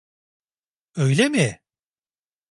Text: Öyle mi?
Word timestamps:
Öyle 0.95 1.29
mi? 1.29 1.61